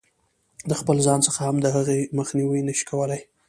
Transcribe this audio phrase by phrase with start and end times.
[0.69, 3.21] د خپل ځان څخه هم د هغې مخنیوی نه شي کولای.